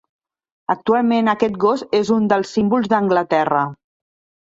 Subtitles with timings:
[0.73, 3.67] Actualment, aquest gos és un dels símbols d'Anglaterra.